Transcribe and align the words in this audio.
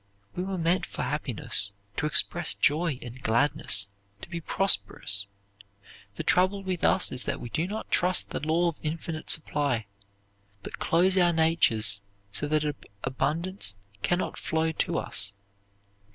We 0.35 0.43
were 0.43 0.57
made 0.57 0.87
for 0.87 1.03
happiness, 1.03 1.69
to 1.97 2.07
express 2.07 2.55
joy 2.55 2.97
and 3.03 3.21
gladness, 3.21 3.87
to 4.23 4.29
be 4.29 4.41
prosperous. 4.41 5.27
The 6.15 6.23
trouble 6.23 6.63
with 6.63 6.83
us 6.83 7.11
is 7.11 7.25
that 7.25 7.39
we 7.39 7.49
do 7.51 7.67
not 7.67 7.91
trust 7.91 8.31
the 8.31 8.39
law 8.39 8.67
of 8.69 8.79
infinite 8.81 9.29
supply, 9.29 9.85
but 10.63 10.79
close 10.79 11.17
our 11.17 11.31
natures 11.33 12.01
so 12.31 12.47
that 12.47 12.65
abundance 13.03 13.77
cannot 14.01 14.39
flow 14.39 14.71
to 14.71 14.97
us. 14.97 15.35